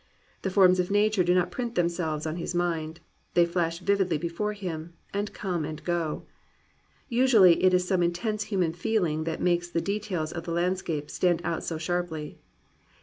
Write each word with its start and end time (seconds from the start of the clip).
The 0.41 0.49
forms 0.49 0.79
of 0.79 0.89
nature 0.89 1.23
do 1.23 1.35
not 1.35 1.51
print 1.51 1.75
themselves 1.75 2.25
on 2.25 2.37
his 2.37 2.55
mind; 2.55 3.01
they 3.35 3.45
flash 3.45 3.77
vividly 3.77 4.17
before 4.17 4.53
him, 4.53 4.93
and 5.13 5.31
come 5.31 5.63
and 5.63 5.83
go. 5.83 6.25
Usually 7.07 7.63
it 7.63 7.71
is 7.71 7.87
some 7.87 8.01
intense 8.01 8.45
human 8.45 8.73
feeling 8.73 9.25
that 9.25 9.43
makes 9.43 9.69
the 9.69 9.79
details 9.79 10.31
of 10.31 10.45
the 10.45 10.53
landscape 10.53 11.11
stand 11.11 11.41
out 11.45 11.63
so 11.63 11.77
sharply. 11.77 12.39